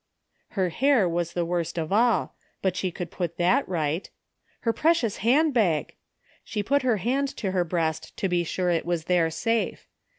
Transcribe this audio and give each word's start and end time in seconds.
Her 0.57 0.69
hair 0.69 1.07
was 1.07 1.33
the 1.33 1.45
worst 1.45 1.77
of 1.77 1.93
all, 1.93 2.33
but 2.63 2.75
she 2.75 2.89
could 2.89 3.11
put 3.11 3.37
that 3.37 3.69
right. 3.69 4.09
Her 4.61 4.73
precious 4.73 5.17
handbag! 5.17 5.95
She 6.43 6.63
put 6.63 6.81
her 6.81 6.97
hand 6.97 7.27
to 7.37 7.51
her 7.51 7.63
breast 7.63 8.17
to 8.17 8.27
be 8.27 8.43
sure 8.43 8.71
it 8.71 8.87
was 8.87 9.03
there 9.05 9.29
safe. 9.29 9.85